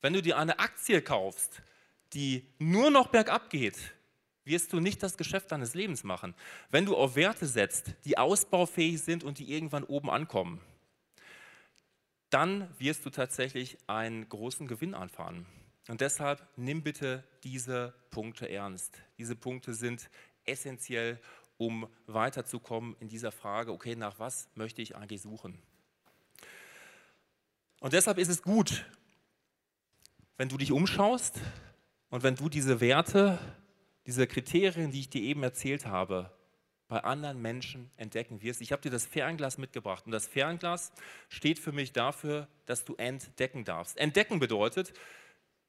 [0.00, 1.60] Wenn du dir eine Aktie kaufst,
[2.12, 3.78] die nur noch bergab geht,
[4.44, 6.36] wirst du nicht das Geschäft deines Lebens machen.
[6.70, 10.60] Wenn du auf Werte setzt, die ausbaufähig sind und die irgendwann oben ankommen,
[12.30, 15.46] dann wirst du tatsächlich einen großen Gewinn anfahren.
[15.88, 19.02] Und deshalb nimm bitte diese Punkte ernst.
[19.18, 20.08] Diese Punkte sind
[20.44, 21.20] essentiell,
[21.58, 25.60] um weiterzukommen in dieser Frage, okay, nach was möchte ich eigentlich suchen?
[27.80, 28.86] Und deshalb ist es gut,
[30.36, 31.40] wenn du dich umschaust
[32.08, 33.38] und wenn du diese Werte,
[34.06, 36.30] diese Kriterien, die ich dir eben erzählt habe,
[36.90, 38.60] bei anderen Menschen entdecken wirst.
[38.60, 40.92] Ich habe dir das Fernglas mitgebracht und das Fernglas
[41.28, 43.96] steht für mich dafür, dass du entdecken darfst.
[43.96, 44.92] Entdecken bedeutet,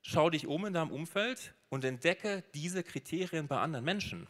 [0.01, 4.27] schau dich um in deinem Umfeld und entdecke diese Kriterien bei anderen Menschen.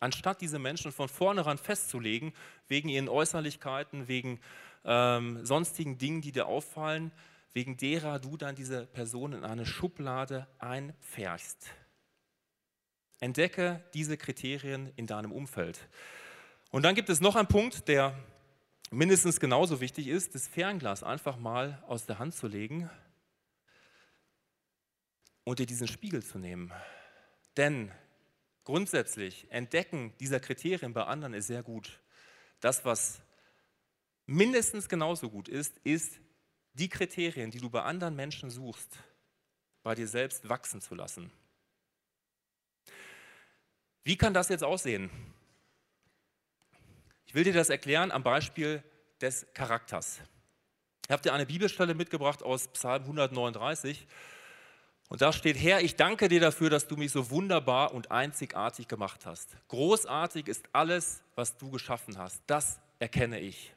[0.00, 2.32] Anstatt diese Menschen von vornherein festzulegen,
[2.66, 4.40] wegen ihren Äußerlichkeiten, wegen
[4.84, 7.12] ähm, sonstigen Dingen, die dir auffallen,
[7.52, 11.70] wegen derer du dann diese Person in eine Schublade einfährst.
[13.20, 15.88] Entdecke diese Kriterien in deinem Umfeld.
[16.70, 18.18] Und dann gibt es noch einen Punkt, der
[18.90, 22.90] mindestens genauso wichtig ist, das Fernglas einfach mal aus der Hand zu legen
[25.44, 26.72] und dir diesen Spiegel zu nehmen.
[27.56, 27.92] Denn
[28.64, 32.00] grundsätzlich Entdecken dieser Kriterien bei anderen ist sehr gut.
[32.60, 33.20] Das, was
[34.26, 36.18] mindestens genauso gut ist, ist
[36.72, 38.98] die Kriterien, die du bei anderen Menschen suchst,
[39.82, 41.30] bei dir selbst wachsen zu lassen.
[44.04, 45.10] Wie kann das jetzt aussehen?
[47.24, 48.84] Ich will dir das erklären am Beispiel
[49.22, 50.20] des Charakters.
[51.06, 54.06] Ich habe dir eine Bibelstelle mitgebracht aus Psalm 139
[55.08, 58.88] Und da steht, Herr, ich danke dir dafür, dass du mich so wunderbar und einzigartig
[58.88, 59.56] gemacht hast.
[59.68, 62.42] Großartig ist alles, was du geschaffen hast.
[62.46, 63.74] Das erkenne ich.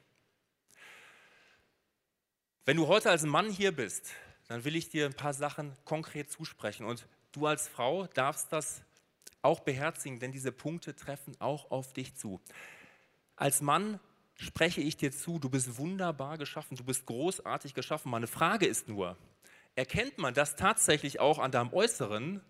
[2.65, 4.11] Wenn du heute als Mann hier bist,
[4.49, 6.85] dann will ich dir ein paar Sachen konkret zusprechen.
[6.85, 8.81] Und du als Frau darfst das
[9.41, 12.41] auch beherzigen, denn diese Punkte treffen auch auf dich zu.
[13.36, 14.00] Als Mann
[14.36, 18.12] spreche ich dir zu, du bist wunderbar geschaffen, du bist großartig geschaffen.
[18.12, 19.17] Meine Frage ist nur,
[19.76, 22.41] erkennt man das tatsächlich auch an deinem Äußeren,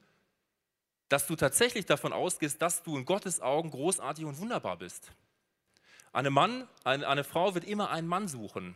[1.10, 5.12] dass du tatsächlich davon ausgehst, dass du in Gottes Augen großartig und wunderbar bist?
[6.12, 8.76] Eine Mann, eine, eine Frau wird immer einen Mann suchen,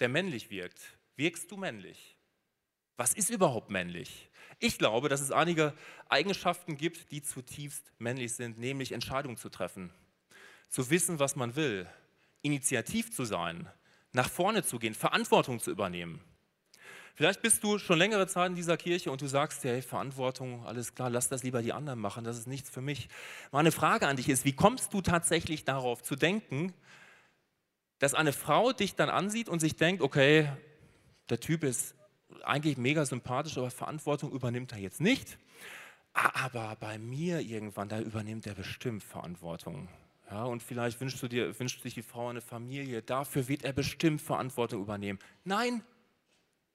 [0.00, 0.96] der männlich wirkt.
[1.16, 2.16] Wirkst du männlich?
[2.96, 4.30] Was ist überhaupt männlich?
[4.60, 5.74] Ich glaube, dass es einige
[6.08, 9.92] Eigenschaften gibt, die zutiefst männlich sind, nämlich Entscheidungen zu treffen,
[10.68, 11.88] zu wissen, was man will,
[12.42, 13.68] initiativ zu sein,
[14.12, 16.20] nach vorne zu gehen, Verantwortung zu übernehmen.
[17.16, 20.94] Vielleicht bist du schon längere Zeit in dieser Kirche und du sagst, hey, Verantwortung, alles
[20.94, 23.08] klar, lass das lieber die anderen machen, das ist nichts für mich.
[23.52, 26.74] Meine Frage an dich ist, wie kommst du tatsächlich darauf zu denken,
[28.00, 30.50] dass eine Frau dich dann ansieht und sich denkt, okay,
[31.30, 31.94] der Typ ist
[32.42, 35.38] eigentlich mega sympathisch, aber Verantwortung übernimmt er jetzt nicht.
[36.12, 39.88] Aber bei mir irgendwann, da übernimmt er bestimmt Verantwortung.
[40.30, 43.72] Ja, und vielleicht wünschst du dir, wünscht sich die Frau eine Familie, dafür wird er
[43.72, 45.18] bestimmt Verantwortung übernehmen.
[45.44, 45.82] Nein,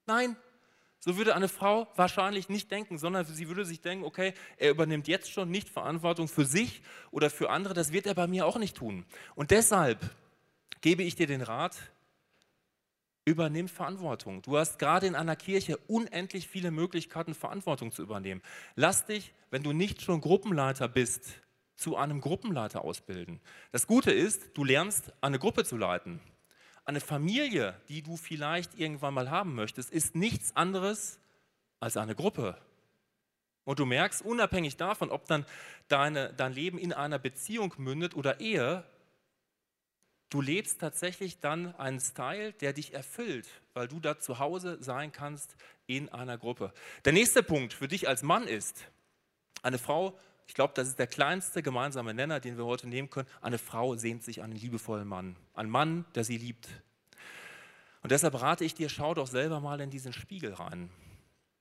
[0.09, 0.35] Nein,
[0.97, 5.07] so würde eine Frau wahrscheinlich nicht denken, sondern sie würde sich denken, okay, er übernimmt
[5.07, 8.57] jetzt schon nicht Verantwortung für sich oder für andere, das wird er bei mir auch
[8.57, 9.05] nicht tun.
[9.35, 9.99] Und deshalb
[10.81, 11.77] gebe ich dir den Rat,
[13.25, 14.41] übernimm Verantwortung.
[14.41, 18.41] Du hast gerade in einer Kirche unendlich viele Möglichkeiten, Verantwortung zu übernehmen.
[18.75, 21.41] Lass dich, wenn du nicht schon Gruppenleiter bist,
[21.75, 23.39] zu einem Gruppenleiter ausbilden.
[23.71, 26.19] Das Gute ist, du lernst, eine Gruppe zu leiten
[26.89, 31.19] eine Familie, die du vielleicht irgendwann mal haben möchtest, ist nichts anderes
[31.79, 32.58] als eine Gruppe.
[33.63, 35.45] Und du merkst, unabhängig davon, ob dann
[35.88, 38.84] deine, dein Leben in einer Beziehung mündet oder Ehe,
[40.29, 45.11] du lebst tatsächlich dann einen Style, der dich erfüllt, weil du da zu Hause sein
[45.11, 45.55] kannst
[45.87, 46.73] in einer Gruppe.
[47.05, 48.85] Der nächste Punkt für dich als Mann ist,
[49.61, 50.17] eine Frau
[50.49, 53.27] ich glaube, das ist der kleinste gemeinsame Nenner, den wir heute nehmen können.
[53.39, 56.67] Eine Frau sehnt sich an einen liebevollen Mann, einen Mann, der sie liebt.
[58.01, 60.89] Und deshalb rate ich dir, schau doch selber mal in diesen Spiegel rein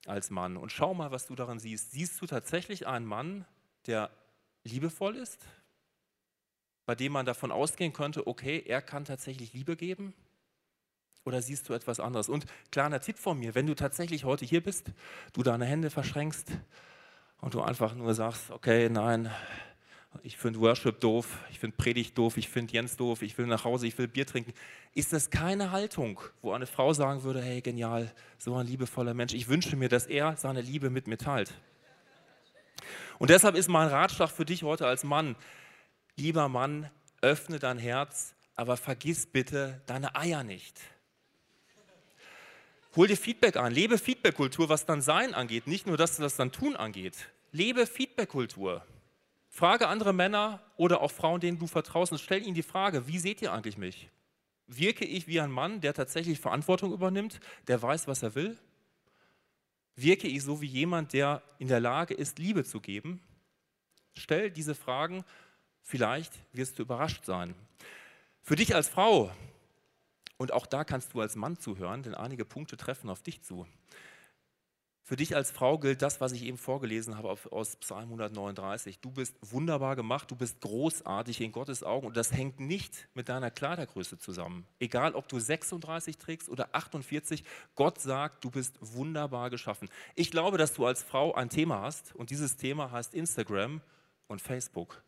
[0.06, 1.92] als Mann und schau mal, was du daran siehst.
[1.92, 3.44] Siehst du tatsächlich einen Mann,
[3.86, 4.10] der
[4.64, 5.44] liebevoll ist,
[6.88, 10.14] bei dem man davon ausgehen könnte, okay, er kann tatsächlich Liebe geben?
[11.26, 12.30] Oder siehst du etwas anderes?
[12.30, 14.86] Und kleiner Tipp von mir, wenn du tatsächlich heute hier bist,
[15.34, 16.50] du deine Hände verschränkst
[17.42, 19.30] und du einfach nur sagst, okay, nein,
[20.22, 23.64] ich finde Worship doof, ich finde Predigt doof, ich finde Jens doof, ich will nach
[23.64, 24.54] Hause, ich will Bier trinken,
[24.94, 29.34] ist das keine Haltung, wo eine Frau sagen würde, hey, genial, so ein liebevoller Mensch,
[29.34, 31.52] ich wünsche mir, dass er seine Liebe mit mir teilt.
[33.18, 35.36] Und deshalb ist mein Ratschlag für dich heute als Mann,
[36.18, 40.80] lieber Mann, öffne dein Herz, aber vergiss bitte deine Eier nicht.
[42.96, 46.52] Hol dir Feedback an, lebe Feedbackkultur, was dann Sein angeht, nicht nur das, was dann
[46.52, 47.28] Tun angeht.
[47.52, 48.84] Lebe Feedbackkultur.
[49.48, 53.18] Frage andere Männer oder auch Frauen, denen du vertraust, und stell ihnen die Frage, wie
[53.18, 54.08] seht ihr eigentlich mich?
[54.66, 58.58] Wirke ich wie ein Mann, der tatsächlich Verantwortung übernimmt, der weiß, was er will?
[59.96, 63.20] Wirke ich so wie jemand, der in der Lage ist, Liebe zu geben?
[64.16, 65.24] Stell diese Fragen,
[65.88, 67.54] vielleicht wirst du überrascht sein.
[68.42, 69.30] Für dich als Frau
[70.36, 73.66] und auch da kannst du als Mann zuhören, denn einige Punkte treffen auf dich zu.
[75.02, 79.00] Für dich als Frau gilt das, was ich eben vorgelesen habe aus Psalm 139.
[79.00, 83.30] Du bist wunderbar gemacht, du bist großartig in Gottes Augen und das hängt nicht mit
[83.30, 84.66] deiner Kleidergröße zusammen.
[84.78, 87.42] Egal, ob du 36 trägst oder 48,
[87.74, 89.88] Gott sagt, du bist wunderbar geschaffen.
[90.14, 93.80] Ich glaube, dass du als Frau ein Thema hast und dieses Thema heißt Instagram
[94.26, 95.02] und Facebook.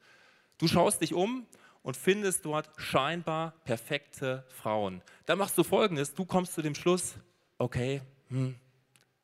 [0.61, 1.47] Du schaust dich um
[1.83, 5.01] und findest dort scheinbar perfekte Frauen.
[5.25, 7.15] Dann machst du folgendes, du kommst zu dem Schluss,
[7.57, 8.55] okay, hm,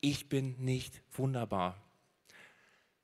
[0.00, 1.76] ich bin nicht wunderbar.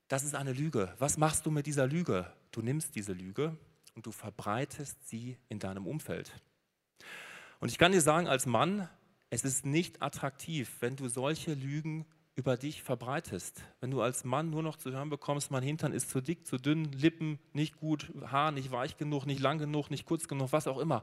[0.08, 0.94] Das ist eine Lüge.
[0.98, 2.32] Was machst du mit dieser Lüge?
[2.52, 3.54] Du nimmst diese Lüge
[3.94, 6.32] und du verbreitest sie in deinem Umfeld.
[7.60, 8.88] Und ich kann dir sagen, als Mann,
[9.28, 13.62] es ist nicht attraktiv, wenn du solche Lügen über dich verbreitest.
[13.80, 16.56] Wenn du als Mann nur noch zu hören bekommst, mein Hintern ist zu dick, zu
[16.56, 20.66] dünn, Lippen nicht gut, Haar nicht weich genug, nicht lang genug, nicht kurz genug, was
[20.66, 21.02] auch immer.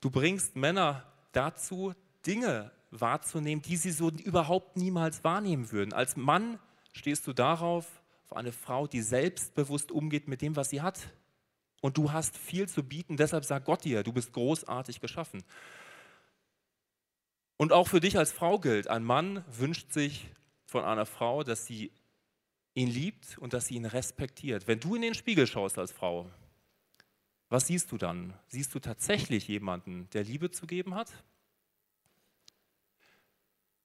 [0.00, 1.94] Du bringst Männer dazu,
[2.26, 5.92] Dinge wahrzunehmen, die sie so überhaupt niemals wahrnehmen würden.
[5.92, 6.58] Als Mann
[6.92, 11.12] stehst du darauf, auf eine Frau, die selbstbewusst umgeht mit dem, was sie hat.
[11.80, 15.44] Und du hast viel zu bieten, deshalb sagt Gott dir, du bist großartig geschaffen.
[17.58, 20.30] Und auch für dich als Frau gilt, ein Mann wünscht sich
[20.64, 21.92] von einer Frau, dass sie
[22.74, 24.68] ihn liebt und dass sie ihn respektiert.
[24.68, 26.30] Wenn du in den Spiegel schaust als Frau,
[27.48, 28.32] was siehst du dann?
[28.46, 31.10] Siehst du tatsächlich jemanden, der Liebe zu geben hat?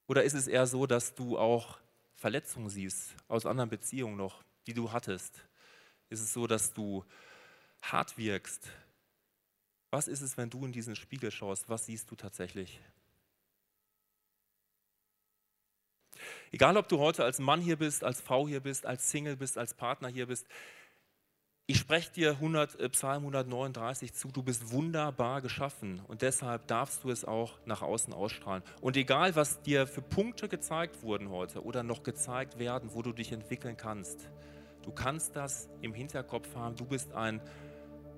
[0.06, 1.80] Oder ist es eher so, dass du auch
[2.14, 5.48] Verletzungen siehst aus anderen Beziehungen noch, die du hattest?
[6.10, 7.04] Ist es so, dass du
[7.82, 8.70] hart wirkst?
[9.90, 11.70] Was ist es, wenn du in diesen Spiegel schaust?
[11.70, 12.80] Was siehst du tatsächlich?
[16.54, 19.58] Egal, ob du heute als Mann hier bist, als Frau hier bist, als Single bist,
[19.58, 20.46] als Partner hier bist,
[21.66, 27.04] ich spreche dir 100, äh, Psalm 139 zu, du bist wunderbar geschaffen und deshalb darfst
[27.04, 28.62] du es auch nach außen ausstrahlen.
[28.82, 33.14] Und egal, was dir für Punkte gezeigt wurden heute oder noch gezeigt werden, wo du
[33.14, 34.30] dich entwickeln kannst,
[34.84, 36.76] du kannst das im Hinterkopf haben.
[36.76, 37.42] Du bist ein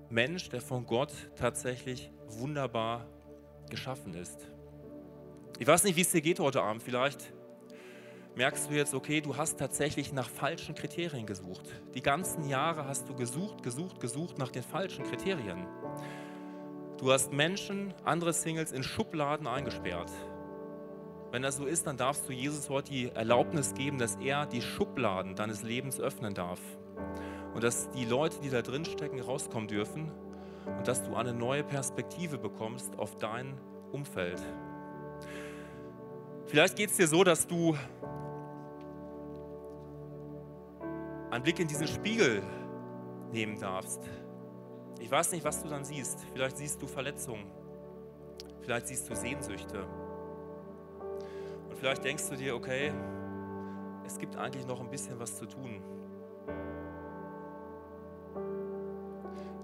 [0.09, 3.07] Mensch, der von Gott tatsächlich wunderbar
[3.69, 4.45] geschaffen ist.
[5.57, 6.83] Ich weiß nicht, wie es dir geht heute Abend.
[6.83, 7.33] Vielleicht
[8.35, 11.65] merkst du jetzt, okay, du hast tatsächlich nach falschen Kriterien gesucht.
[11.93, 15.65] Die ganzen Jahre hast du gesucht, gesucht, gesucht nach den falschen Kriterien.
[16.97, 20.11] Du hast Menschen, andere Singles in Schubladen eingesperrt.
[21.31, 24.61] Wenn das so ist, dann darfst du Jesus heute die Erlaubnis geben, dass er die
[24.61, 26.59] Schubladen deines Lebens öffnen darf.
[27.53, 30.11] Und dass die Leute, die da drin stecken, rauskommen dürfen
[30.77, 33.57] und dass du eine neue Perspektive bekommst auf dein
[33.91, 34.41] Umfeld.
[36.45, 37.75] Vielleicht geht es dir so, dass du
[41.31, 42.41] einen Blick in diesen Spiegel
[43.31, 44.01] nehmen darfst.
[44.99, 46.25] Ich weiß nicht, was du dann siehst.
[46.33, 47.51] Vielleicht siehst du Verletzungen.
[48.61, 49.85] Vielleicht siehst du Sehnsüchte.
[51.69, 52.91] Und vielleicht denkst du dir, okay,
[54.05, 55.81] es gibt eigentlich noch ein bisschen was zu tun.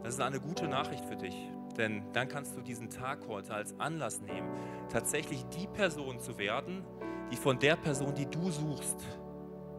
[0.04, 1.36] Das ist eine gute Nachricht für dich,
[1.78, 4.50] denn dann kannst du diesen Tag heute als Anlass nehmen,
[4.90, 6.84] tatsächlich die Person zu werden,
[7.32, 8.98] die von der Person, die du suchst,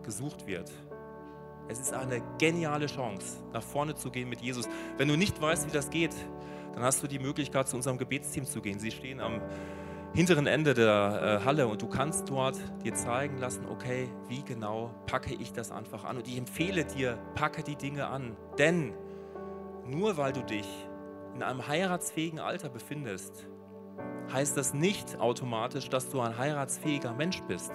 [0.03, 0.73] gesucht wird.
[1.69, 4.69] Es ist eine geniale Chance, nach vorne zu gehen mit Jesus.
[4.99, 6.15] Wenn du nicht weißt, wie das geht,
[6.75, 8.79] dann hast du die Möglichkeit, zu unserem Gebetsteam zu gehen.
[8.79, 9.41] Sie stehen am
[10.15, 14.91] hinteren Ende der äh, Halle und du kannst dort dir zeigen lassen, okay, wie genau
[15.07, 16.19] packe ich das einfach an.
[16.19, 18.37] Und ich empfehle dir, packe die Dinge an.
[18.59, 18.93] Denn
[19.87, 20.69] nur weil du dich
[21.35, 23.47] in einem heiratsfähigen Alter befindest,
[24.33, 27.73] heißt das nicht automatisch, dass du ein heiratsfähiger Mensch bist.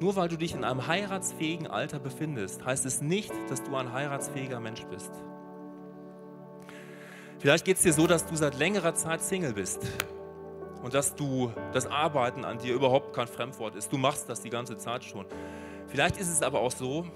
[0.00, 3.92] Nur weil du dich in einem heiratsfähigen Alter befindest, heißt es nicht, dass du ein
[3.92, 5.12] heiratsfähiger Mensch bist.
[7.38, 9.86] Vielleicht geht es dir so, dass du seit längerer Zeit Single bist
[10.82, 13.92] und dass du das Arbeiten an dir überhaupt kein Fremdwort ist.
[13.92, 15.26] Du machst das die ganze Zeit schon.
[15.86, 17.06] Vielleicht ist es aber auch so,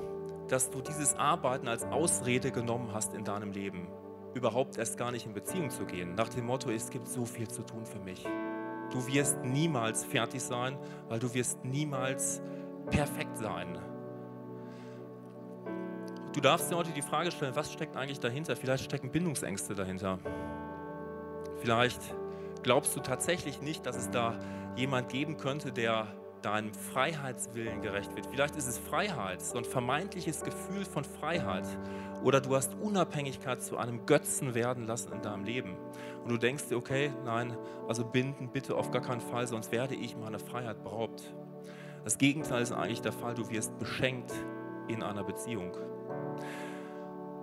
[0.49, 3.89] dass du dieses Arbeiten als Ausrede genommen hast in deinem Leben,
[4.35, 6.15] überhaupt erst gar nicht in Beziehung zu gehen.
[6.15, 8.25] Nach dem Motto, es gibt so viel zu tun für mich.
[8.91, 12.41] Du wirst niemals fertig sein, weil du wirst niemals
[12.91, 13.79] perfekt sein.
[16.33, 18.55] Du darfst dir heute die Frage stellen, was steckt eigentlich dahinter?
[18.55, 20.19] Vielleicht stecken Bindungsängste dahinter.
[21.61, 22.01] Vielleicht
[22.63, 24.39] glaubst du tatsächlich nicht, dass es da
[24.77, 26.07] jemand geben könnte, der
[26.43, 28.27] deinem Freiheitswillen gerecht wird.
[28.27, 31.67] Vielleicht ist es Freiheit, so ein vermeintliches Gefühl von Freiheit.
[32.23, 35.77] Oder du hast Unabhängigkeit zu einem Götzen werden lassen in deinem Leben.
[36.23, 37.57] Und du denkst dir, okay, nein,
[37.89, 41.35] also binden bitte auf gar keinen Fall, sonst werde ich meiner Freiheit beraubt.
[42.09, 44.33] Das Gegenteil ist eigentlich der Fall, du wirst beschenkt
[44.89, 45.75] in einer Beziehung.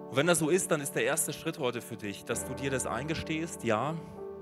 [0.10, 2.56] Und wenn das so ist, dann ist der erste Schritt heute für dich, dass du
[2.56, 3.94] dir das eingestehst, ja,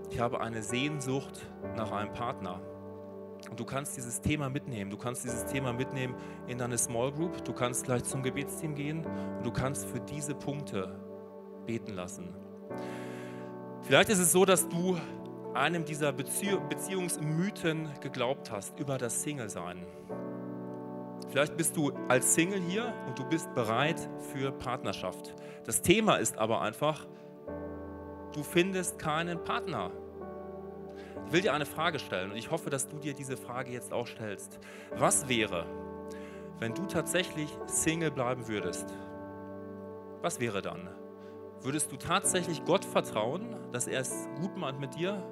[0.10, 2.62] ich habe eine Sehnsucht nach einem Partner.
[3.50, 4.90] Und du kannst dieses Thema mitnehmen.
[4.90, 6.16] Du kannst dieses Thema mitnehmen
[6.48, 7.44] in deine Small Group.
[7.44, 11.02] Du kannst gleich zum Gebetsteam gehen und du kannst für diese Punkte
[11.66, 12.34] beten lassen.
[13.82, 14.96] Vielleicht ist es so, dass du
[15.56, 19.86] einem dieser Bezieh Beziehungsmythen geglaubt hast über das Single-Sein.
[21.30, 25.34] Vielleicht bist du als Single hier und du bist bereit für Partnerschaft.
[25.66, 27.08] Das Thema ist aber einfach,
[28.34, 29.92] du findest keinen Partner.
[31.26, 33.94] Ich will dir eine Frage stellen und ich hoffe, dass du dir diese Frage jetzt
[33.94, 34.60] auch stellst.
[34.96, 35.66] Was wäre,
[36.60, 38.94] wenn du tatsächlich Single bleiben würdest?
[40.22, 40.90] Was wäre dann?
[41.62, 45.24] Würdest du tatsächlich Gott vertrauen, dass er es gut meint mit dir?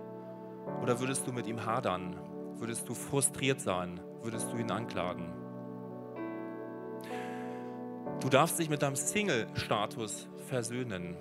[0.82, 2.16] Oder würdest du mit ihm hadern?
[2.58, 4.00] Würdest du frustriert sein?
[4.22, 5.34] Würdest du ihn anklagen?
[8.20, 11.18] Du darfst dich mit deinem Single-Status versöhnen.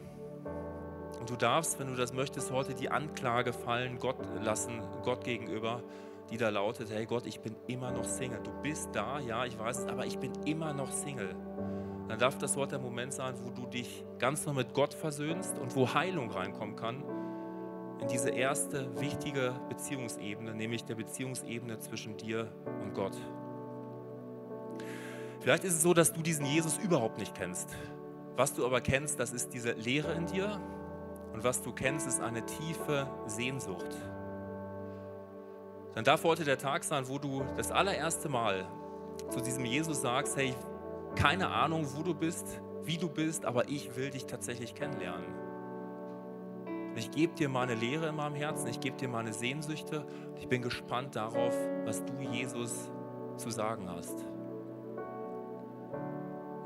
[1.19, 5.83] Und du darfst, wenn du das möchtest, heute die Anklage fallen Gott lassen, Gott gegenüber,
[6.31, 8.41] die da lautet, hey Gott, ich bin immer noch Single.
[8.43, 11.35] Du bist da, ja, ich weiß es, aber ich bin immer noch Single.
[12.09, 15.59] Dann darf das heute der Moment sein, wo du dich ganz noch mit Gott versöhnst
[15.59, 17.03] und wo Heilung reinkommen kann
[18.01, 22.51] in diese erste wichtige Beziehungsebene, nämlich der Beziehungsebene zwischen dir
[22.83, 23.17] und Gott.
[25.41, 27.71] Vielleicht ist es so, dass du diesen Jesus überhaupt nicht kennst.
[28.37, 30.61] Was du aber kennst, das ist diese Leere in dir.
[31.33, 33.97] Und was du kennst, ist eine tiefe Sehnsucht.
[35.95, 38.67] Dann darf heute der Tag sein, wo du das allererste Mal
[39.31, 40.55] zu diesem Jesus sagst, hey,
[41.17, 45.40] keine Ahnung, wo du bist, wie du bist, aber ich will dich tatsächlich kennenlernen.
[46.97, 50.05] Ich gebe dir meine Lehre in meinem Herzen, ich gebe dir meine Sehnsüchte.
[50.39, 52.91] Ich bin gespannt darauf, was du, Jesus,
[53.37, 54.25] zu sagen hast.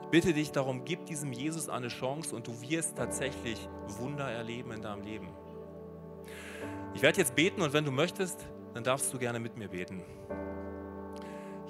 [0.02, 3.68] Ich bitte dich darum, gib diesem Jesus eine Chance und du wirst tatsächlich
[3.98, 5.28] Wunder erleben in deinem Leben.
[6.94, 10.02] Ich werde jetzt beten und wenn du möchtest, dann darfst du gerne mit mir beten.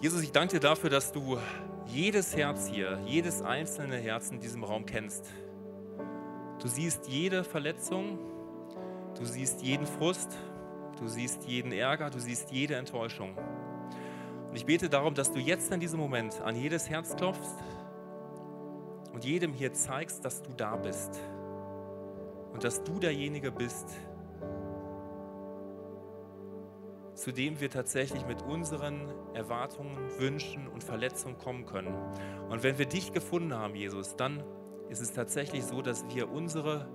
[0.00, 1.38] Jesus, ich danke dir dafür, dass du
[1.86, 5.26] jedes Herz hier, jedes einzelne Herz in diesem Raum kennst.
[6.60, 8.18] Du siehst jede Verletzung,
[9.18, 10.36] du siehst jeden Frust,
[10.98, 13.36] du siehst jeden Ärger, du siehst jede Enttäuschung.
[14.48, 17.56] Und ich bete darum, dass du jetzt in diesem Moment an jedes Herz klopfst
[19.12, 21.20] und jedem hier zeigst, dass du da bist
[22.52, 23.88] und dass du derjenige bist,
[27.14, 31.94] zu dem wir tatsächlich mit unseren Erwartungen, Wünschen und Verletzungen kommen können.
[32.48, 34.42] Und wenn wir dich gefunden haben, Jesus, dann
[34.88, 36.88] ist es tatsächlich so, dass wir unsere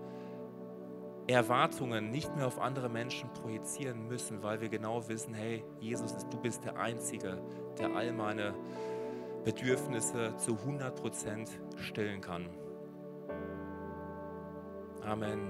[1.30, 6.40] Erwartungen nicht mehr auf andere Menschen projizieren müssen, weil wir genau wissen, hey, Jesus, du
[6.40, 7.42] bist der Einzige,
[7.78, 8.56] der all meine
[9.44, 12.50] Bedürfnisse zu 100% stillen kann.
[15.02, 15.50] Amen.